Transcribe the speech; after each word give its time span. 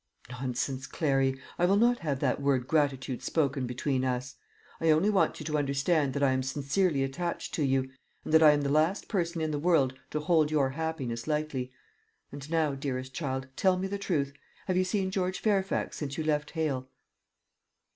"Nonsense, 0.31 0.87
Clary; 0.87 1.39
I 1.59 1.67
will 1.67 1.75
not 1.77 1.99
have 1.99 2.21
that 2.21 2.41
word 2.41 2.67
gratitude 2.67 3.21
spoken 3.21 3.67
between 3.67 4.03
us. 4.03 4.35
I 4.79 4.89
only 4.89 5.11
want 5.11 5.39
you 5.39 5.45
to 5.45 5.59
understand 5.59 6.13
that 6.15 6.23
I 6.23 6.31
am 6.31 6.41
sincerely 6.41 7.03
attached 7.03 7.53
to 7.53 7.63
you, 7.63 7.87
and 8.25 8.33
that 8.33 8.41
I 8.41 8.49
am 8.49 8.61
the 8.63 8.69
last 8.71 9.07
person 9.07 9.41
in 9.41 9.51
the 9.51 9.59
world 9.59 9.93
to 10.09 10.19
hold 10.19 10.49
your 10.49 10.71
happiness 10.71 11.27
lightly. 11.27 11.71
And 12.31 12.49
now, 12.49 12.73
dearest 12.73 13.13
child, 13.13 13.47
tell 13.55 13.77
me 13.77 13.87
the 13.87 13.99
truth 13.99 14.33
have 14.65 14.75
you 14.75 14.85
seen 14.85 15.11
George 15.11 15.39
Fairfax 15.39 15.97
since 15.97 16.17
you 16.17 16.23
left 16.23 16.49
Hale?" 16.49 16.89